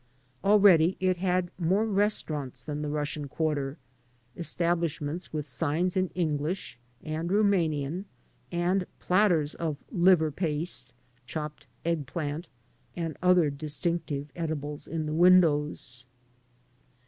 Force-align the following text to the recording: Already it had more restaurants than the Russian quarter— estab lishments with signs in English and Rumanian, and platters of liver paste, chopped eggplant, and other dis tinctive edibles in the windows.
Already 0.43 0.97
it 0.99 1.17
had 1.17 1.51
more 1.59 1.85
restaurants 1.85 2.63
than 2.63 2.81
the 2.81 2.89
Russian 2.89 3.27
quarter— 3.27 3.77
estab 4.35 4.79
lishments 4.79 5.29
with 5.31 5.47
signs 5.47 5.95
in 5.95 6.07
English 6.15 6.79
and 7.03 7.29
Rumanian, 7.29 8.05
and 8.51 8.87
platters 8.99 9.53
of 9.53 9.77
liver 9.91 10.31
paste, 10.31 10.91
chopped 11.27 11.67
eggplant, 11.85 12.49
and 12.95 13.15
other 13.21 13.51
dis 13.51 13.77
tinctive 13.77 14.29
edibles 14.35 14.87
in 14.87 15.05
the 15.05 15.13
windows. 15.13 16.07